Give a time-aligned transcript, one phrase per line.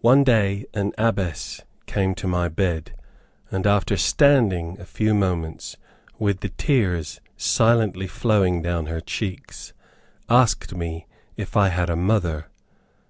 [0.00, 2.94] One day an Abbess came to my bed,
[3.50, 5.76] and after standing a few moments
[6.18, 9.74] with the tears silently flowing down her cheeks,
[10.30, 12.46] asked me if I had a mother.